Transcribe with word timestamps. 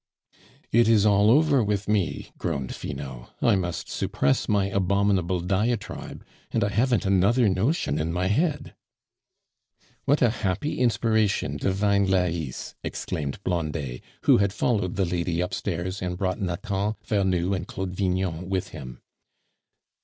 "It 0.71 0.87
is 0.87 1.05
all 1.05 1.29
over 1.29 1.63
with 1.63 1.87
me!" 1.87 2.31
groaned 2.39 2.73
Finot; 2.73 3.29
"I 3.39 3.55
must 3.55 3.87
suppress 3.87 4.49
my 4.49 4.65
abominable 4.67 5.41
diatribe, 5.41 6.25
and 6.51 6.63
I 6.63 6.69
haven't 6.69 7.05
another 7.05 7.47
notion 7.47 7.99
in 7.99 8.11
my 8.11 8.25
head." 8.25 8.73
"What 10.05 10.23
a 10.23 10.31
happy 10.41 10.79
inspiration, 10.79 11.57
divine 11.57 12.07
Lais!" 12.09 12.73
exclaimed 12.83 13.43
Blondet, 13.43 14.01
who 14.23 14.37
had 14.39 14.53
followed 14.53 14.95
the 14.95 15.05
lady 15.05 15.39
upstairs 15.39 16.01
and 16.01 16.17
brought 16.17 16.41
Nathan, 16.41 16.95
Vernou 17.05 17.55
and 17.55 17.67
Claude 17.67 17.93
Vignon 17.93 18.49
with 18.49 18.69
him. 18.69 19.01